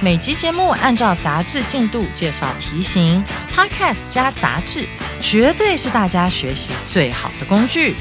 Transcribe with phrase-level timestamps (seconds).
[0.00, 4.86] 每集节目按照杂志进度介绍题型，Podcast 加杂志，
[5.20, 7.94] 绝对是大家学习最好的工具。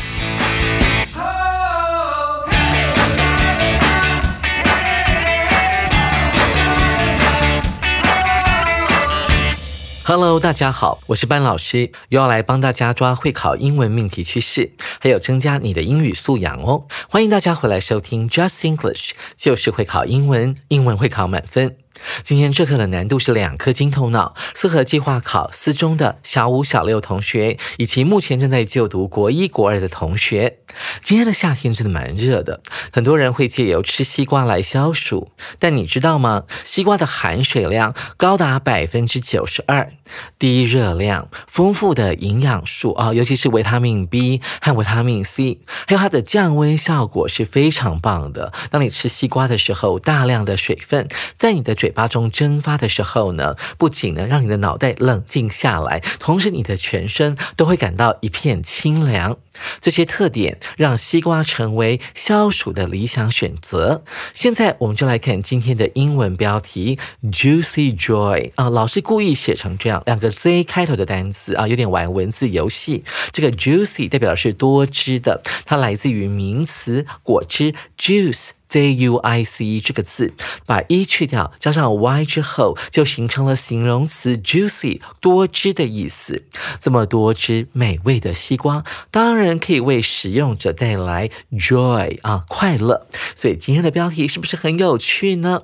[10.06, 16.86] Hello，大家好，我是班老师，又要来帮大家抓会考英文命题趋势，还有增加你的英语素养哦。
[17.10, 21.78] 欢迎大家回来收听 Just English，就是会考英文，英文会考满分。
[22.24, 30.60] 今天这课的难度是两颗金头脑，适合计划考四中的小五、小六同学，以及目前正在就读国一、国二的同学。
[31.04, 35.32] 今天的夏天真的蛮热的，很多人会借由吃西瓜来消暑。
[35.60, 36.44] 但你知道吗？
[36.64, 39.94] 西瓜的含水量高达百分之九十二，
[40.40, 48.52] 低热量、丰富的营养素啊，尤其是维他命 B 和维他命 C，还有它的降温效果是非常棒的。
[48.72, 59.38] 当你吃西瓜的时候，大量的水分在你的嘴巴中蒸发的时候呢，不仅呢让你的脑袋冷静下来，同时你的全身都会感到一片清凉。
[59.80, 64.04] 这些特点让西瓜成为消暑的理想选择。
[64.34, 66.98] 现在我们就来看今天的英文标题
[67.32, 73.04] ：Juicy Joy 啊，老师故意写成这样，两个 Z 开头的单词啊，有点玩文字游戏。
[73.32, 78.50] 这个 Juicy 代表的是多汁的，它来自于名词果汁 juice。
[78.74, 80.34] C u i c 这个字，
[80.66, 86.46] 把 e 去掉，加上 y 之后，就形成了形容词 juicy 多汁的意思。
[86.80, 93.06] 这么多汁美味的西瓜，当然可以为使用者带来 joy 啊快乐。
[93.36, 95.62] 所以今天的标题是不是很有趣呢？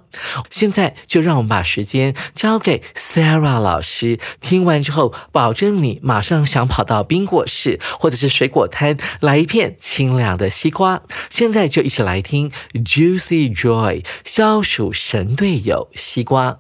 [0.52, 11.02] 现在就让我们把时间交给 Sarah 老师，听完之后，保证你马上想跑到冰果室或者是水果摊来一片清凉的西瓜。
[11.32, 12.52] 现在就一起来听
[12.86, 12.99] j。
[12.99, 16.59] Juicy Joy，消暑神队友西瓜。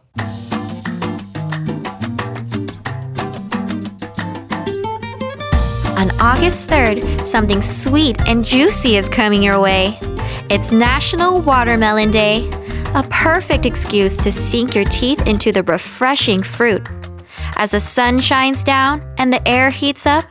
[5.97, 9.98] On August 3rd, something sweet and juicy is coming your way.
[10.48, 12.48] It's National Watermelon Day,
[12.94, 16.82] a perfect excuse to sink your teeth into the refreshing fruit.
[17.56, 20.25] As the sun shines down and the air heats up,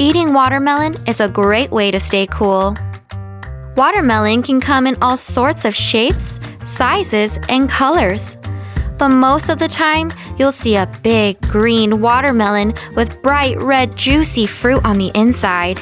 [0.00, 2.76] eating watermelon is a great way to stay cool.
[3.75, 8.37] Watermelon can come in all sorts of shapes, sizes, and colors.
[8.99, 14.45] But most of the time, you'll see a big green watermelon with bright red juicy
[14.45, 15.79] fruit on the inside.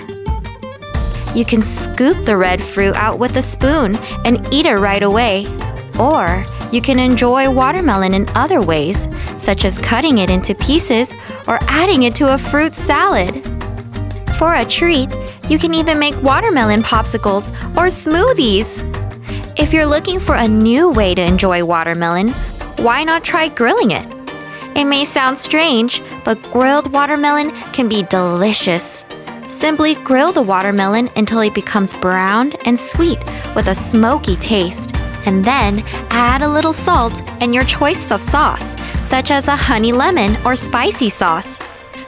[1.36, 5.46] You can scoop the red fruit out with a spoon and eat it right away.
[6.00, 11.14] Or you can enjoy watermelon in other ways, such as cutting it into pieces
[11.48, 13.46] or adding it to a fruit salad.
[14.38, 15.10] For a treat,
[15.52, 18.88] you can even make watermelon popsicles or smoothies.
[19.60, 22.30] If you're looking for a new way to enjoy watermelon,
[22.78, 24.08] why not try grilling it?
[24.78, 29.04] It may sound strange, but grilled watermelon can be delicious.
[29.50, 33.20] Simply grill the watermelon until it becomes brown and sweet
[33.54, 34.96] with a smoky taste,
[35.26, 39.92] and then add a little salt and your choice of sauce, such as a honey
[39.92, 41.60] lemon or spicy sauce.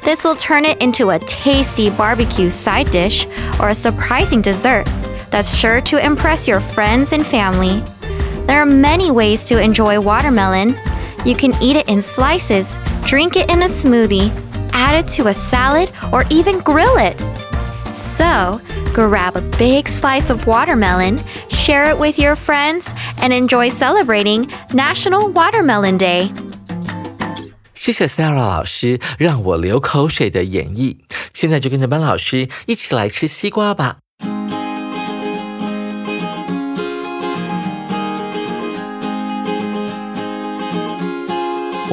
[0.04, 3.26] This will turn it into a tasty barbecue side dish
[3.60, 4.86] or a surprising dessert
[5.30, 7.82] that's sure to impress your friends and family.
[8.46, 10.78] There are many ways to enjoy watermelon.
[11.26, 12.76] You can eat it in slices,
[13.06, 14.30] drink it in a smoothie,
[14.74, 17.18] add it to a salad, or even grill it.
[17.96, 18.60] So,
[18.94, 22.90] grab a big slice of watermelon, share it with your friends,
[23.20, 26.32] and enjoy celebrating National Watermelon Day.
[27.84, 31.00] 谢谢 Sarah 老师让我流口水的演绎。
[31.34, 34.03] 现在就跟着班老师一起来吃西瓜吧。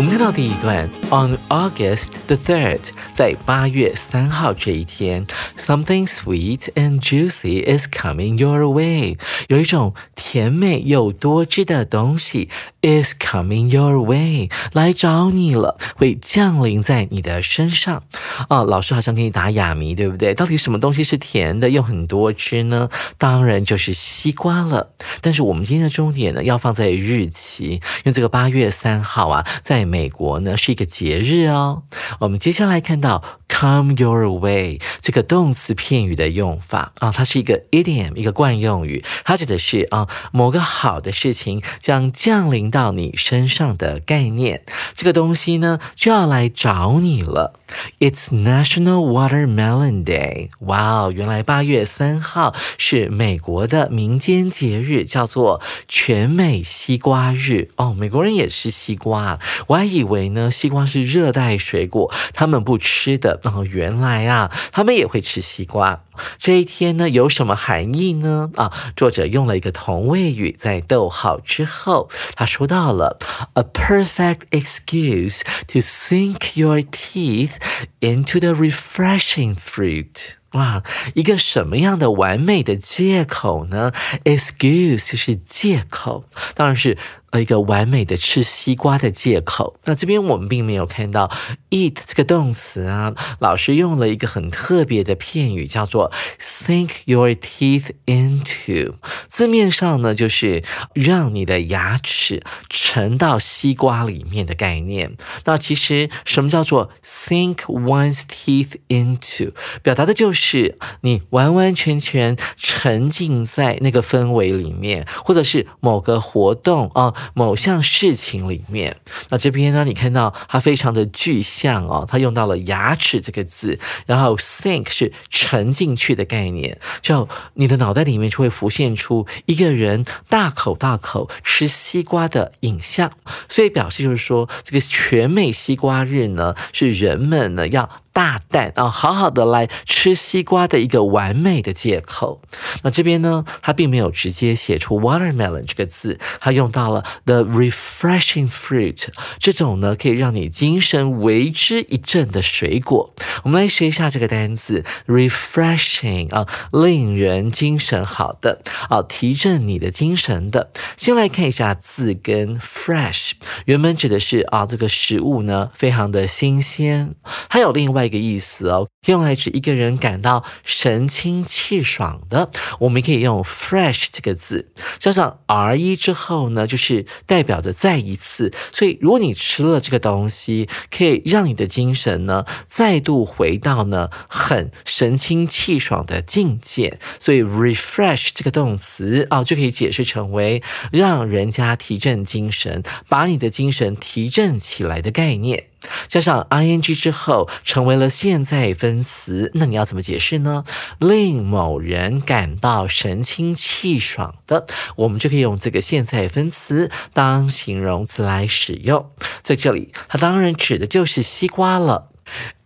[0.01, 2.81] 我们看到第一段，On August the third，
[3.13, 5.27] 在八月三号这一天
[5.59, 9.19] ，something sweet and juicy is coming your way。
[9.49, 12.49] 有一种甜美又多汁的东西
[12.81, 18.03] is coming your way，来找你了，会降临在你的身上。
[18.49, 20.33] 啊，老师好像给你打哑谜，对不对？
[20.33, 22.89] 到底什么东西是甜的又很多汁呢？
[23.19, 24.95] 当然就是西瓜了。
[25.21, 31.83] 但是我们今天的重点呢，要放在日期，因为这个八月三号啊，在美国呢是一个节日哦。
[32.21, 44.63] 我们接下来看到 come your way 这个动词片语的用法啊，它是一个 idiom 一个惯用语，它指的是啊某个好的事情将降临到你身上的概念，
[44.95, 47.55] 这个东西呢就要来找你了。
[47.99, 50.51] It's National Watermelon Day。
[50.61, 57.71] 哇哦，原来八月三号是美国的民间节日，叫做全美西瓜日。
[57.77, 59.39] 哦，美国人也吃西瓜，
[59.69, 63.41] 我还以为呢西瓜是热带水果，他们不吃的。
[63.45, 66.05] 哦，原来啊，他们也会吃西瓜。
[66.39, 68.51] 这一天呢有什么含义呢？
[68.57, 73.19] 啊，作者用了一个同位语，在逗号之后，他说到了
[73.55, 77.53] a perfect excuse to sink your teeth
[78.01, 80.35] into the refreshing fruit。
[80.53, 80.83] 哇，
[81.15, 83.93] 一个什么样的完美的借口呢
[84.25, 86.99] ？excuse 是借口，当然是。
[87.31, 89.77] 呃，一个完美的吃西瓜的借口。
[89.85, 91.31] 那这边我们并没有看到
[91.71, 96.11] eat 这个动词啊，老师用了一个很特别的片语，叫做
[96.41, 98.95] sink your teeth into。
[99.29, 105.17] 字面上呢，就是让你的牙齿沉到西瓜里面的概念。
[105.45, 109.53] 那其实什么叫做 sink one's teeth into？
[109.85, 117.15] 表达的就是你完完全全沉浸在那个氛围里面，或者是某个活动啊。
[117.35, 118.97] 某项事情里面，
[119.29, 133.11] 那这边呢，你看到它非常的具象哦，它用到了牙齿这个字，然后 sink 是沉进去的概念，就你的脑袋里面就会浮现出一个人大口大口吃西瓜的影像，
[133.49, 137.89] 所以表示就是说，这个全美西瓜日呢，是人们呢要。
[138.13, 142.43] 大胆啊，好好的来吃西瓜的一个完美的借口。
[142.83, 149.07] 那这边呢，他并没有直接写出 watermelon 这个字，他用到了 the refreshing fruit
[149.39, 153.15] 这种呢可以让你精神为之一振的水果。
[153.45, 160.73] 我们来学一下这个单词 refreshing 啊，令人精神好的啊，提振你的精神的。
[160.97, 163.33] 先来看一下字根 fresh，
[163.67, 167.15] 原本指的是啊这个食物呢非常的新鲜，
[167.49, 168.01] 还有另外。
[168.11, 178.53] 一个意思哦，用来指一个人感到神清气爽的，我们可以用 fresh 这个字加上 r e 之后呢，就是代表着再一次。
[178.73, 186.99] 所以如果你吃了这个东西，可以让你的精神呢再度回到呢很神清气爽的境界。
[187.21, 195.70] 所以 refresh 这个动词啊，就可以解释成为让人家提振精神，把你的精神提振起来的概念。
[196.09, 200.65] 加上 ing 之后成为了现在分词，那你要怎么解释呢？
[200.99, 204.67] 令某人感到神清气爽的，
[204.97, 209.11] 我们就可以用这个现在分词当形容词来使用。
[209.43, 212.09] 在这里，它当然指的就是西瓜了。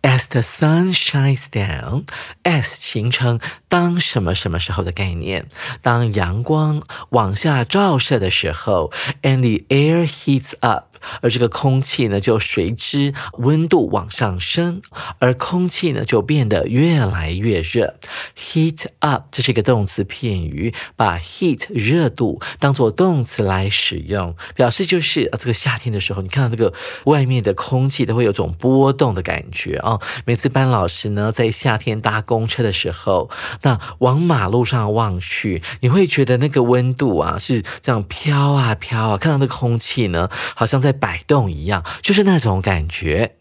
[0.03, 5.47] As the sun shines down，as 形成当什么什么时候的概念，
[5.81, 8.91] 当阳光往下照射的时候
[9.23, 10.94] ，and the air heats up。
[11.21, 14.81] 而这个空气呢，就随之温度往上升，
[15.19, 17.95] 而空气呢就变得越来越热。
[18.35, 26.73] Heat up，这是一个动词片语，把 heat 热度当做动词来使用，表示就是啊，这个夏天的时候，你看到这个
[27.05, 29.99] 外面的空气都会有种波动的感觉啊。
[30.25, 33.29] 每次班老师呢在夏天搭公车的时候，
[33.61, 40.94] 那往马路上望去，你会觉得那个温度啊是这样飘啊飘啊，看到那个空气呢，好像在。
[40.95, 43.35] 摆动一样，就是那种感觉。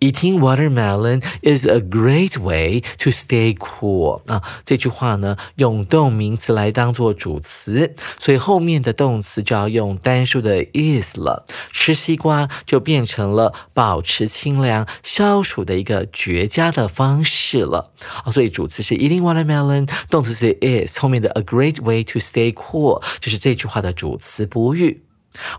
[0.00, 4.20] Eating watermelon is a great way to stay cool。
[4.30, 11.46] 啊，这句话呢，用动名词来当做主词，所以后面的动词就要用单数的 is 了。
[11.72, 17.92] 吃西瓜就变成了保持清凉、消暑的一个绝佳的方式了。
[18.24, 25.05] 啊，所以主词是 eating watermelon，动词是 is，后面的 a great way to stay cool 就是这句话的主词补语。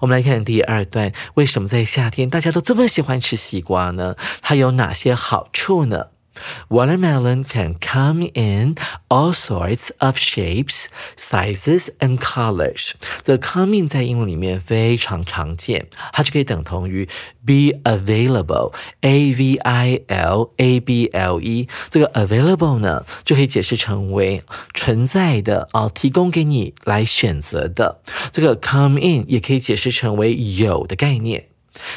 [0.01, 4.15] 我们来看第二段，为什么在夏天大家都这么喜欢吃西瓜呢？
[4.41, 6.07] 它有哪些好处呢
[6.70, 8.76] ？Watermelon can come in
[9.08, 12.92] all sorts of shapes, sizes, and colors.
[13.24, 17.06] The come in 在英文里面非常常见，它就可以等同于
[17.44, 21.68] be available, a v i l a b l e。
[21.90, 28.00] 这个 available 呢，就可以解释成为存在的啊，提供给你来选择的。
[28.30, 31.48] 这个 come in 也可以解释成为有的概念。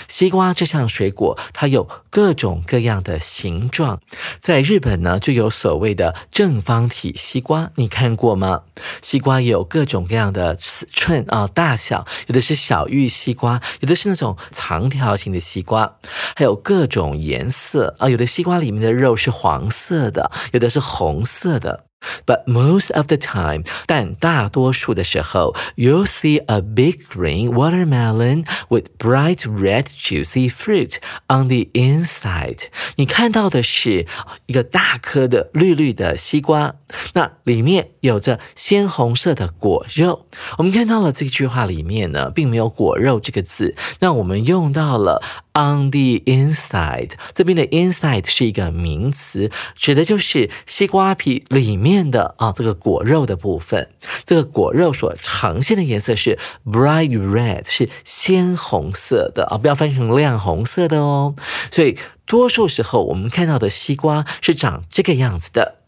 [0.08, 4.00] 西瓜这项水果，它有各种各样的形状。
[4.40, 8.62] 在日本呢，就有所谓的正方体西瓜，你看过吗？
[9.02, 15.96] 西瓜也有各种各样的尺寸啊，大小，有的是小玉西瓜，有的是那种长条形的西瓜，
[16.34, 21.89] 还有各种颜色啊，有的西瓜里面的肉是黄色的，有的是红色的。
[22.27, 31.48] But most of the time，但大多数的时候，you'll see a big green watermelon with bright red juicy fruit on
[31.48, 32.65] the inside。
[32.98, 34.05] 你看到的是
[34.46, 36.75] 一个大颗的绿绿的西瓜，
[37.13, 40.26] 那里面 有着鲜红色的果肉。
[40.59, 45.23] 我们看到了这句话里面呢，并没有果肉这个字，那我们用到了。
[45.52, 53.90] On the inside，这边的 inside 是一个名词，指的就是西瓜皮里面的啊这个果肉的部分。
[54.25, 61.35] 这个果肉所呈现的颜色是 bright red，是鲜红色的啊，不要翻成亮红色的哦。
[61.73, 65.79] 所以多数时候我们看到的西瓜是长这个样子的。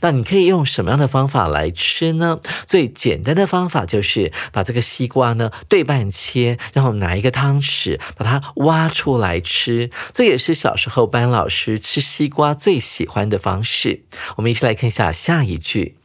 [0.00, 2.40] 那你可以用什么样的方法来吃呢？
[2.66, 9.90] 最简单的方法就是把这个西瓜呢对半切，然后拿一个汤匙把它挖出来吃。
[10.12, 14.02] 这也是小时候班老师吃西瓜最喜欢的方式。
[14.36, 15.96] 我们一起来看一下下一句。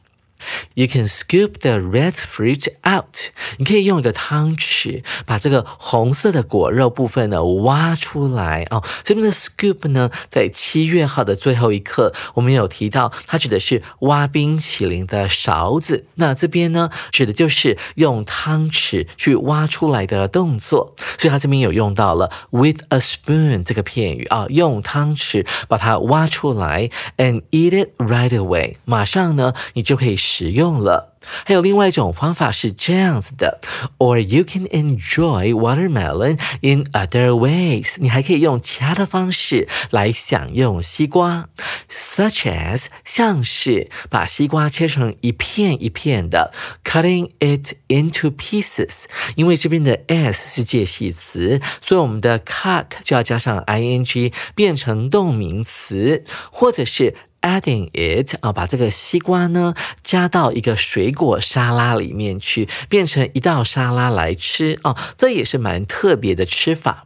[0.76, 3.32] You can scoop the red fruit out。
[3.58, 8.84] 你可以用一个汤匙把这个红色的果肉部分呢挖出来哦。
[9.04, 16.06] 这边的 scoop 呢，在七月号的最后一课，我们有提到，它指的是挖冰淇淋的勺子。
[16.16, 20.96] 那这边呢，指的就是用汤匙去挖出来的动作。
[21.18, 28.76] 所以它这边有用到了 with a spoon 这个片语啊，用汤匙把它挖出来，and eat it right away。
[28.86, 30.16] 马上呢，你就可以。
[30.32, 33.60] 使用了，还有另外一种方法是这样子的
[33.98, 37.96] ，or you can enjoy watermelon in other ways。
[37.98, 41.50] 你还可以用其他的方式来享用西瓜
[41.92, 49.06] ，such as 像是把西瓜切成一片一片的，cutting it into pieces。
[49.36, 57.16] 因为这边的 s 是介系词，所以我们的 cut 就要加上 ing 变成动名词，或者是。
[57.42, 67.06] Adding it 啊，把这个西瓜呢加到一个水果沙拉里面去，变成一道沙拉来吃啊，这也是蛮特别的吃法。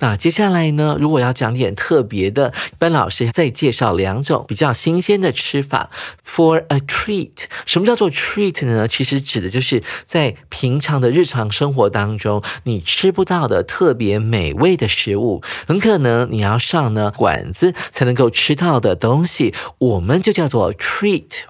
[0.00, 0.96] 那接下来呢？
[0.98, 5.90] 如果要讲点特别的，班老师再介绍两种比较新鲜的吃法。
[6.24, 8.88] For a treat，什么叫做 treat 呢？
[8.88, 21.40] 其实指的就是在平常的日常生活当中，你吃不到的特别美味的食物，很可能你要上呢馆子才能够吃到的东西，我们就叫做 treat。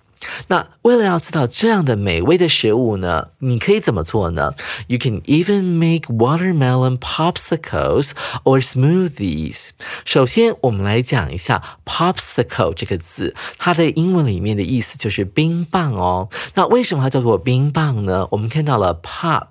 [0.48, 4.54] 那为了要知道这样的美味的食物呢，你可以怎么做呢
[4.86, 8.10] ？You can even make watermelon popsicles
[8.44, 9.70] or smoothies。
[10.04, 16.28] 首先，我们来讲一下 popsicle 这个字，它的英文里面的意思就是冰棒哦。
[16.54, 18.26] 那为什么它叫做冰棒呢？
[18.30, 19.46] 我们看到了 pop，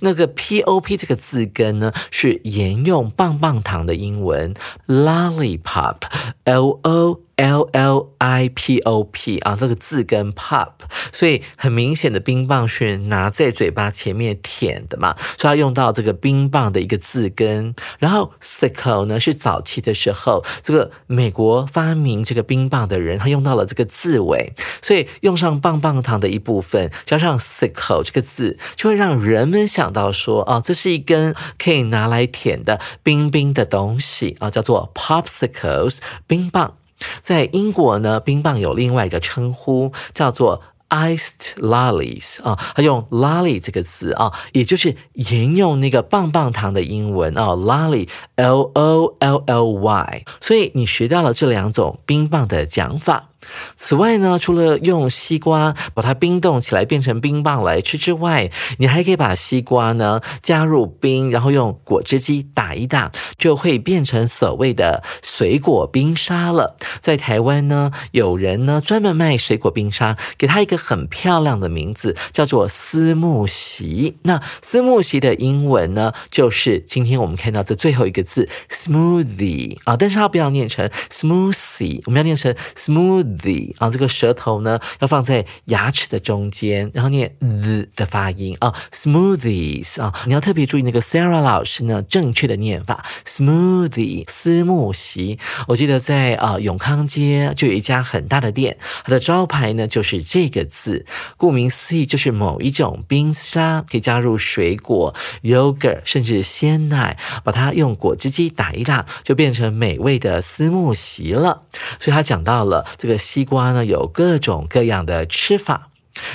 [0.00, 4.54] 那个 p o p 这个字根呢，是沿用棒棒糖的英文
[4.86, 7.20] lollipop，l o。
[7.36, 10.72] L L I P O P 啊，这个字根 pop，
[11.12, 17.74] 所以很明显的冰棒是拿在嘴巴前面舔的嘛，所以要用到这个冰棒的一个字根。
[17.98, 36.76] 然后 sickle 呢是早期的时候，这个美国发明这个冰棒的人，他用到了这个字尾，所以用上棒棒糖的一部分，加上 sickle 这个字，就会让人们想到说，哦，这是一根可以拿来舔的冰冰的东西啊，叫做 popsicles 冰棒。
[37.20, 53.30] 在英国呢，冰棒有另外一个称呼，叫做 iced lollies 啊，它用 lolly 这个字啊，也就是沿用那个棒棒糖的英文啊，lolly，l o l l y，所以你学到了这两种冰棒的讲法。
[53.76, 66.76] 此外呢，除了用西瓜把它冰冻起来变成冰棒来吃之外，你还可以把西瓜呢加入冰，然后用果汁机打一打，就会变成所谓的水果冰沙了。
[67.00, 74.16] 在台湾呢，有人呢专门卖水果冰沙，给它一个很漂亮的名字，叫做思慕席。
[74.22, 83.33] 那思慕席的英文呢，就是今天我们看到这最后一个字 smoothie 啊，但是它不要念成 smoothie，我们要念成 smooth。
[83.38, 95.38] The 啊，这个舌头呢要放在牙齿的中间，然后念 z 的发音啊，smoothies 啊，你要特别注意那个 Sarah 老师呢正确的念法，smoothie 思慕席。
[95.68, 111.62] 我记得在啊永康街就有一家很大的店，它的招牌呢就是这个字，顾名思义就是某一种冰沙，可以加入水果、yogurt 甚至鲜奶，把它用果汁机打一打，就变成美味的思慕席了。
[111.98, 115.88] 所以他讲到了这个西瓜呢，有各种各样的吃法。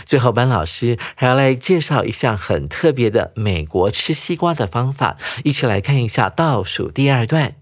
[0.06, 7.59] 最后，班老师还要来介绍一项很特别的美国吃西瓜的方法，一起来看一下倒数第二段。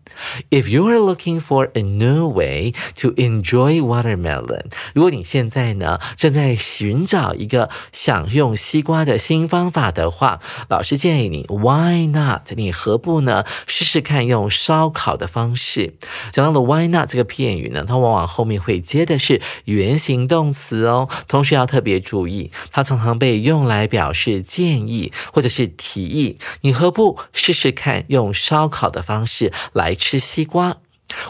[0.49, 12.53] If you are looking for a new way to enjoy watermelon，如果你现在呢正在寻找一个享用西瓜的新方法的话，老师建议你，Why not？
[12.55, 15.95] 你何不呢试试看用烧烤的方式？
[16.31, 26.37] 讲到了 Why not 这个片语呢，它往往后面会接的是原形动词哦，同时要特别注意，它常常被用来表示建议或者是提议。
[26.61, 29.96] 你何不试试看用烧烤的方式来？
[29.97, 30.77] 吃西瓜。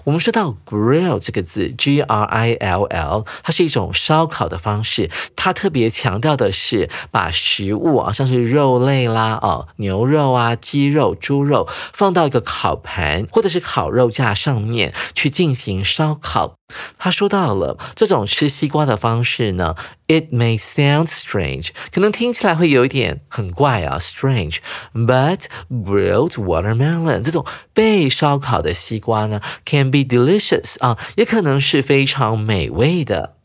[0.06, 5.12] 我们说到 grill 这个字，G R I L L，它是一种烧烤的方式。
[5.36, 16.57] 它特别强调的是把食物啊，像是肉类啦，哦，牛肉啊、鸡肉、猪肉，放到一个烤盘或者是烤肉架上面去进行烧烤。
[16.98, 19.76] 他说到了这种吃西瓜的方式呢
[20.08, 33.37] ，It may sound strange，可能听起来会有一点很怪啊，strange，but grilled watermelon 这种被烧烤的西瓜呢，can be delicious 啊，也可能是非常美味的。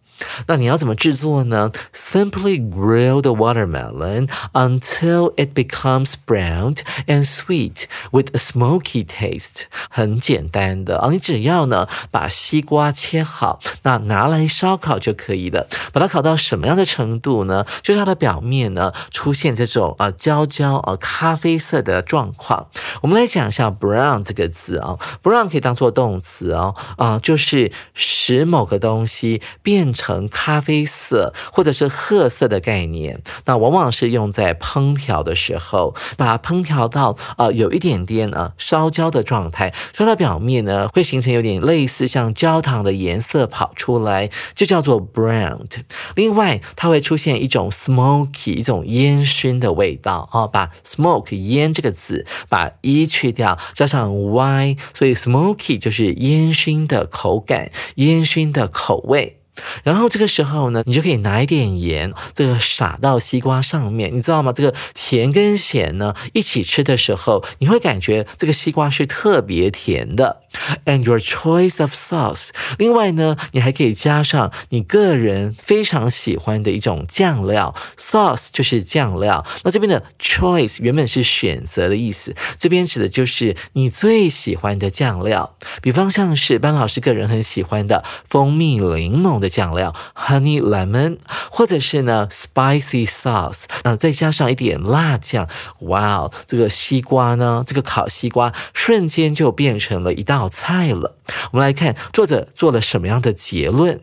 [0.47, 9.65] 那你要怎么制作呢？Simply grill the watermelon until it becomes browned and sweet with a smoky taste。
[9.91, 15.67] 很简单的啊，你只要呢把西瓜切好，那拿来烧烤就可以了。
[15.93, 17.65] 把它烤到什么样的程度呢？
[17.83, 22.69] 就是它的表面呢出现这种啊焦焦啊咖啡色的状况。
[23.01, 30.12] 我们来讲一下 brown 这个字啊，brown 可以当做动词哦啊，就是使某个东西变成。
[30.31, 45.83] 咖啡色或者是褐色的概念，那往往是用在烹调的时候，把它烹调到呃有一点点呃烧焦的状态，烧到表面呢会形成有点类似像焦糖的颜色跑出来，就叫做 browned。
[46.15, 59.42] 另外，它会出现一种 smoky 一种烟熏的味道啊，把 smoke 烟这个字把 e 去掉，加上 y，所以 smoky 就是烟熏的口感，烟熏的口味。
[59.83, 64.53] 然后这个时候呢，你就可以拿一点盐，这个撒到西瓜上面，你知道吗？
[64.53, 70.42] 这个甜跟咸呢一起吃的时候，你会感觉这个西瓜是特别甜的。
[70.85, 79.45] And your choice of sauce，另外呢，你还可以加上你个人非常喜欢的一种酱料，sauce 就是酱料。
[79.65, 85.57] 那这边的 choice 原本是选择的意思，这边指的就是你最喜欢的酱料。
[85.83, 89.33] 比方像是班老师个人很喜欢的蜂蜜柠檬。
[89.43, 91.19] 的酱料，honey lemon，
[91.51, 95.49] 或者是呢，spicy sauce，那再加上一点辣酱，
[95.81, 101.18] 哇哦，这个西瓜呢，这个烤西瓜瞬间就变成了一道菜了。
[101.52, 104.02] 我们来看作者做了什么样的结论。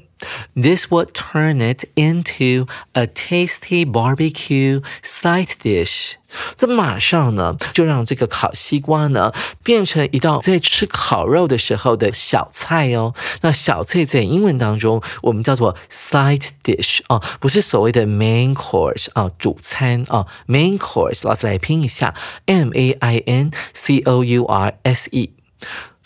[0.55, 6.13] This would turn it into a tasty barbecue side dish。
[6.57, 13.13] 这马上呢，就让这个烤西瓜呢变成一道在吃烤肉的时候的小菜哦。
[13.43, 20.27] 那小菜在英文当中我们叫做 side dish 啊，不是所谓的 main course 啊，主餐啊。
[20.47, 22.15] main course，老师来拼一下，
[22.47, 25.33] M A I N C O U R S E。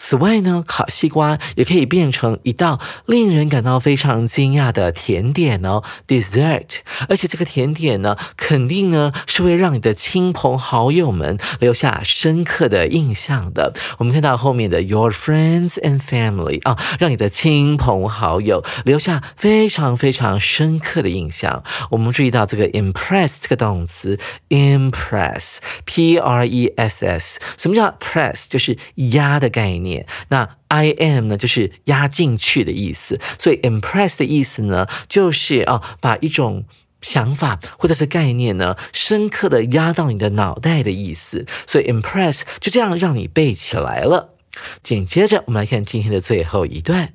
[0.05, 6.79] 此外呢，烤西瓜也可以变成一道令人感到非常惊讶的甜点哦，dessert。
[7.07, 13.73] 而且这个甜点呢，肯定呢是会让你的亲朋好友们留下深刻的印象的。
[13.97, 21.63] 我们看到后面的 your friends and family 啊，让你的亲朋好友留下非常非常深刻的印象。
[21.91, 28.47] 我们注意到这个 impress 这个动词，impress，p r e s s，什么叫 press？
[28.49, 29.92] 就是压的概念。
[30.29, 36.65] 那 I am 呢，就是压进去的意思，所以 impress 的意思呢，就是啊，把一种
[37.01, 44.36] 想法或者是概念呢，深刻的压到你的脑袋的意思，所以 impress 就这样让你背起来了。
[44.82, 47.13] 紧接着，我们来看今天的最后一段。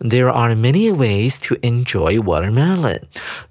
[0.00, 3.02] There are many ways to enjoy watermelon。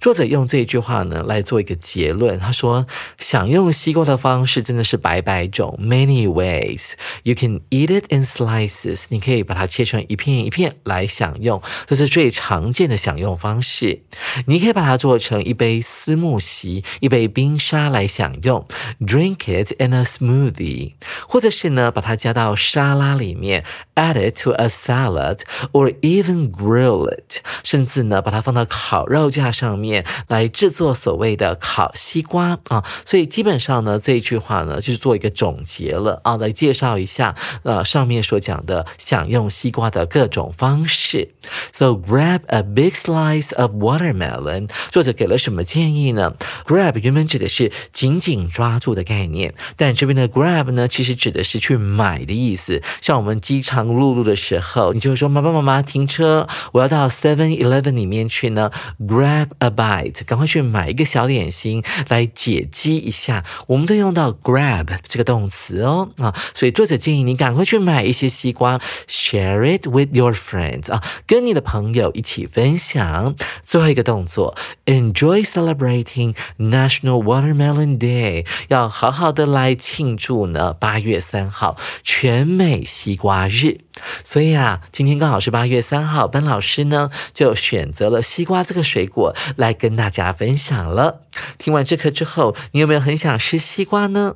[0.01, 2.37] 作者用这句话呢来做一个结论。
[2.37, 2.85] 他说，
[3.17, 9.05] 享用西瓜的方式真的是百百种，many ways。You can eat it in slices。
[9.07, 14.01] 你可以把它切成一片一片来享用，这是最常见的享用方式。
[14.47, 18.67] 你可以把它做成一杯丝木席、一杯冰沙来享用，
[18.99, 20.95] drink it in a smoothie。
[21.29, 23.63] 或者是呢，把它加到沙拉里面，
[23.95, 25.39] add it to a salad
[25.71, 32.84] or even grill it，甚至呢，把它放到烤肉架上面来制作所谓的烤西瓜啊。
[33.04, 41.30] 所以基本上呢，这一句话呢，就是做一个总结了啊，来介绍一下呃上面所讲的享用西瓜的各种方式。
[41.72, 44.68] So grab a big slice of watermelon。
[44.90, 46.34] 作者给了什么建议呢
[46.66, 52.82] ？Grab 原本指的是紧紧抓住的概念，但这边的 grab 呢，其实指的是去买的意思。
[53.00, 58.70] 像我们饥肠辘辘的时候，你就会说：“妈妈，妈妈，停车，我要到 Seven Eleven 里面去呢
[59.00, 73.34] ，grab a bite，赶快去买一个小点心来解饥一下。”我们都用到 grab 这个动词哦啊，所以作者建议你赶快去买一些西瓜，share it with your friends 啊，跟你的朋友一起分享。
[73.62, 83.85] 最后一个动作，enjoy celebrating National Watermelon Day，要好好的来庆祝呢八月三号全美西瓜日。
[84.24, 91.22] 所以啊，今天刚好是八月三号，班老师呢就选择了西瓜这个水果来跟大家分享了。
[91.58, 94.34] 听完这课之后，你有没有很想吃西瓜呢？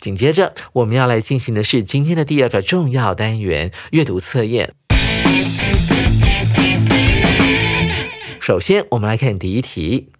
[0.00, 4.74] 紧接着我们要来进行的是今天的第二个重要单元——阅读测验。
[8.40, 10.10] 首先，我们来看第一题。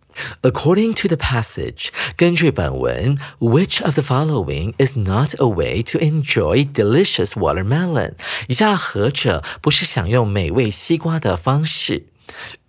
[0.41, 8.13] According to the passage，根据本文，Which of the following is not a way to enjoy delicious watermelon？
[8.47, 12.03] 以下何者不是享用美味西瓜的方式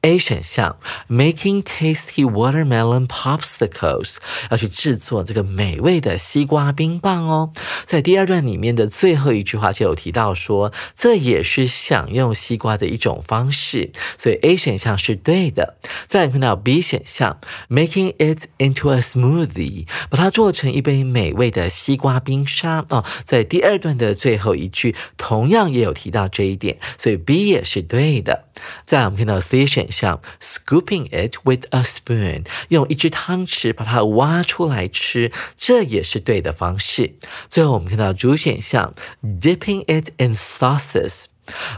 [0.02, 0.78] ？A 选项
[1.10, 4.18] ，making tasty watermelon popsicles，
[4.50, 7.52] 要去制作这个美味的西瓜冰棒哦。
[7.86, 15.78] 在第二段里面的最后一句话就有提到说，这也是享用西瓜的一种方式，所以 A 选项是对的。
[16.08, 23.04] 再看到 B 选项，making it into a smoothie，把它做成一杯美味的西瓜冰沙哦。
[23.26, 28.46] 在第二段的最后一句同样也有提到这一点，所以 B 也是对的。
[28.86, 37.15] 再我们看到 C 选项项，scooping it with a spoon，用一只汤匙把它挖出来吃，这也是对的方式。
[37.49, 41.25] 最后我们看到主选项，dipping it in sauces。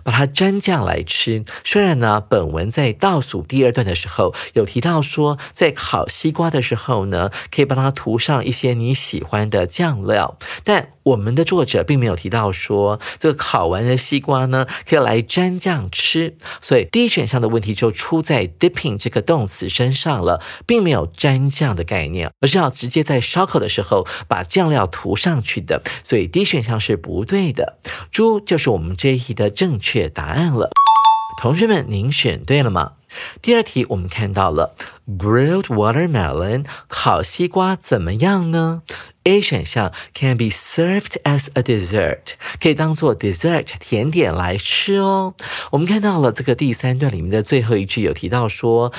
[0.03, 1.43] 把它蘸酱来吃。
[1.63, 16.35] 虽然呢，本文在倒数第二段的时候有提到说，在烤西瓜的时候呢，可以帮它涂上一些你喜欢的酱料，但我们的作者并没有提到说，这个烤完的西瓜呢，可以来蘸酱吃。
[16.61, 25.81] 所以第一选项的问题就出在 dipping 这个动词身上了，并没有蘸酱的概念，而是要直接在烧烤的时候把酱料涂上去的。
[26.03, 27.77] 所以第一选项是不对的。
[28.11, 29.49] 猪就是我们这一题的。
[29.59, 30.69] 正确答案了，
[31.41, 32.93] 同学们，您选对了吗？
[33.41, 34.73] 第二题我们看到了
[35.05, 38.83] grilled watermelon 烤西瓜怎么样呢
[39.25, 45.33] ？A 选项 can be served as a dessert 可以当做 dessert 甜点来吃哦。
[45.71, 48.93] 我们看到了这个第三段里面的最后一句有提到说。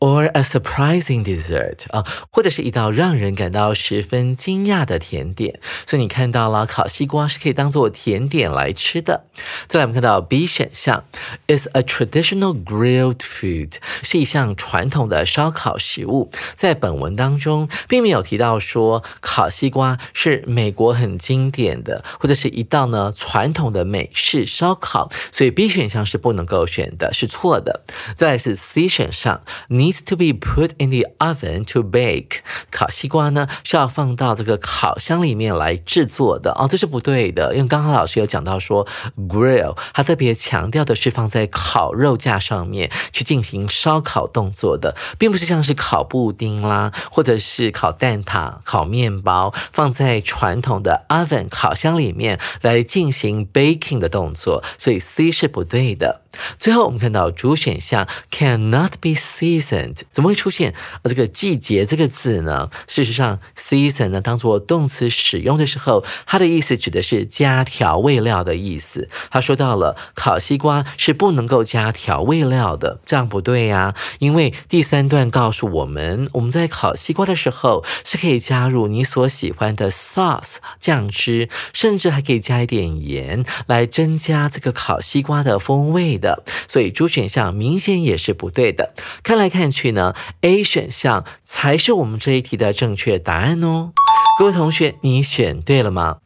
[0.00, 5.58] Or a surprising dessert 啊，或者是一道让人感到十分惊讶的甜点。
[5.86, 9.24] 所以你看到了，烤西瓜是可以当做甜点来吃的。
[9.66, 11.04] 再来，我们看到 B 选项
[11.46, 16.30] ，is a traditional grilled food，是一项传统的烧烤食物。
[16.54, 25.10] 在本文当中，并没有提到说烤西瓜是美国很经典的，或者是一道呢传统的美式烧烤。
[25.32, 27.84] 所以 B 选项是不能够选的，是错的。
[28.16, 29.83] 再来是 C 选项，你。
[29.84, 32.38] Needs To be put in the oven to bake，
[32.70, 38.86] 烤西瓜呢是要放到这个烤箱里面来制作的哦，这是不对的，因为刚刚老师有讲到说
[39.28, 56.22] grill，它特别强调的是放在烤肉架上面去进行烧烤动作的，并不是像是烤布丁啦，或者是烤蛋挞、烤面包放在传统的 oven 烤箱里面来进行 baking 的动作，所以 C 是不对的。
[56.58, 59.73] 最后我们看到主选项 cannot be seasoned，
[60.12, 62.70] 怎么会出现这个季节这个字呢？
[62.88, 69.08] 事实上，season 呢当做动词使用的时候，它的意思指的是加调味料的意思。
[69.30, 73.94] 他说到了烤西瓜是不能够加调味料的，这样不对呀。
[74.18, 86.14] 因为第三段告诉我们，我们在烤西瓜的时候是可以加入你所喜欢的 sauce 酱汁，甚至还可以加一点盐来增加这个烤西瓜的风味。
[86.14, 88.94] 的，所以 D 选项明显也是不对的。
[89.22, 93.92] 看来看去呢，A 选项才是我们这一题的正确答案哦。
[94.38, 96.18] 各位同学，你选对了吗？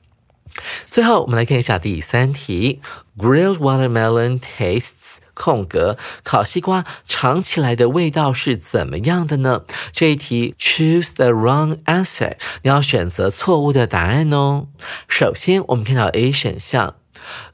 [0.87, 2.81] 最后，我们来看一下第三题
[3.17, 9.63] ：Grilled watermelon tastes 空格烤西瓜尝起来的味道是怎么样的呢？
[9.93, 14.67] 这一题 choose the wrong answer，你要选择错误的答案哦。
[15.07, 16.97] 首先，我们看到 A 选项。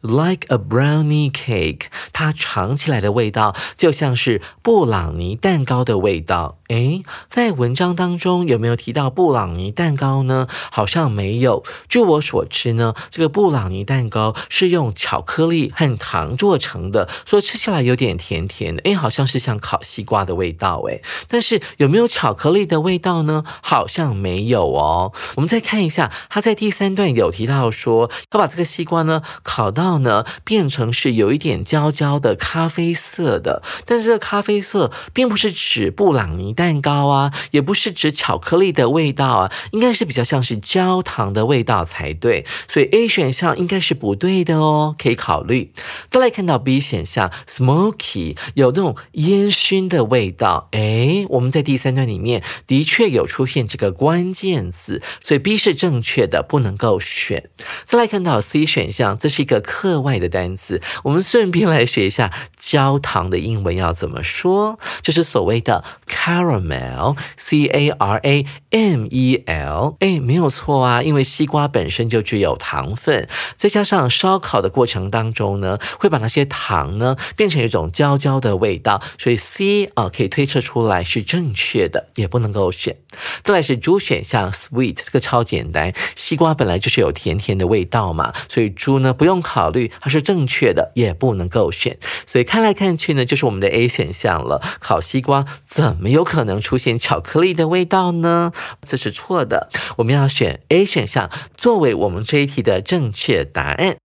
[0.00, 6.58] Like a brownie cake，它尝起来的味道就像是布朗尼蛋糕的味道。
[6.68, 10.48] 诶，在文章当中有没有提到布朗尼蛋糕呢？
[10.72, 11.62] 好像没有。
[11.88, 18.80] 据我所知呢，这个布朗尼蛋糕是用巧克力和糖做成的，所以吃起来有点甜甜的。
[18.82, 20.80] 诶，好像是像烤西瓜的味道。
[20.88, 23.44] 诶，但是有没有巧克力的味道呢？
[23.62, 25.12] 好像没有哦。
[25.36, 33.62] 我们再看一下，他在第三段有提到说，他把这个西瓜呢烤烤到呢变成是有一点焦焦的咖啡色的。
[33.84, 36.54] 但是这咖啡色并不是指布朗尼。
[36.54, 45.72] 蛋糕啊，也不是指巧克力的味道啊，应该是比较像是焦糖的味道才对，所以 A 选项应该是不对的哦，可以考虑。
[46.10, 57.50] 再来看到 B 选项，smoky 有那种烟熏的味道，诶，我们在第三段里面的确有出现这个关键字，所以 B 是正确的，不能够选。
[57.84, 73.28] 再来看到 C 选项，这是一个课外的单词，我们顺便来学一下焦糖的英文要怎么说，就是所谓的 caramel，c a r a m e l，哎，没有错啊，因为西瓜本身就具有糖分，
[73.58, 82.96] 再加上烧烤的过程当中呢，会把那些糖呢变成一种焦焦的味道，所以 C 啊可以推测出来是正确的，也不能够选。
[83.42, 91.98] 再来是猪选项，sweet 这个超简单，西瓜本来就是有甜甜的味道嘛，所以猪呢不用不考虑，它是正确的，也不能够选。
[92.26, 94.60] 所以看来看去呢，就是我们的 A 选项了。
[94.80, 98.52] 烤西瓜怎么有可能出现巧克力的味道呢？
[98.82, 103.96] 这是错的，我们要选 A 选项作为我们这一题的正确答案。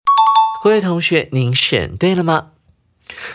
[0.63, 2.47] 各位同学，您选对了吗？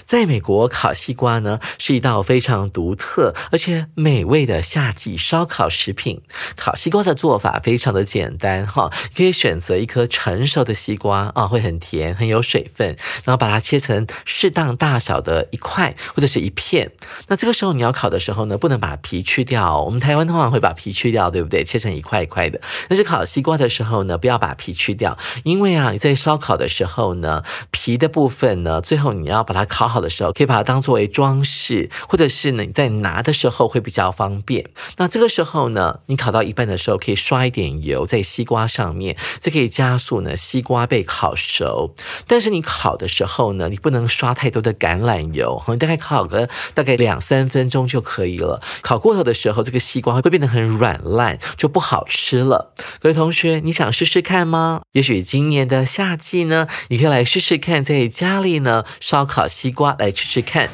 [0.05, 6.23] 在美国，烤西瓜呢是一道非常独特而且美味的夏季烧烤食品。
[6.57, 16.93] 烤西瓜的做法非常的简单哈，可以选择一颗成熟的西瓜啊，会很甜，很有水分，然后把它切成适当大小的一块或者是一片。
[17.29, 19.83] 那这个时候你要烤的时候呢，不能把皮去掉。
[19.83, 21.65] 我们台湾通常会把皮去掉，对不对？
[21.65, 22.61] 切成一块一块的。
[22.89, 34.71] 但是烤西瓜的时候呢，不要把皮去掉，因为啊，你在烧烤的时候呢，皮的部分呢，最后你要把它烤好的时候，可以把它当作为装饰，或者是呢，你在拿的时候会比较方便。
[34.97, 41.95] 那这个时候呢，你烤到一半的时候，可以刷一点油在西瓜上面，这可以加速呢西瓜被烤熟。
[42.27, 48.61] 但是你烤的时候呢，你不能刷太多的橄榄油，你大概烤个大概两三分钟就可以了。
[48.83, 52.73] 烤过头的时候，这个西瓜会变得很软烂，就不好吃了。
[53.01, 54.83] 各位同学，你想试试看吗？
[54.93, 59.45] 也许今年的夏季呢，你可以来试试看，在家里呢烧烤。
[59.55, 60.69] 西瓜来吃吃看，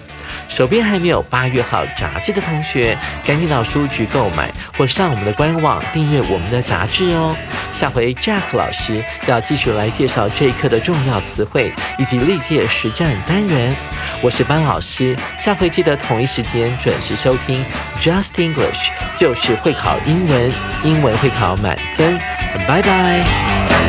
[0.48, 7.36] 手边还没有八月号杂志的同学，赶紧到书局购买，或上我们的官网订阅我们的杂志哦。
[7.74, 13.76] 下回 Jack 老师要继续来介绍这一课的重要词汇以及历届实战单元。
[14.22, 17.62] 我是班老师，下回记得同一时间准时收听
[18.00, 22.18] Just English，就是会考英文，英文会考满分。
[22.66, 23.79] 拜拜。